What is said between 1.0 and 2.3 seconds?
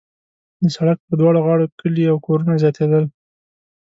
پر دواړو غاړو کلي او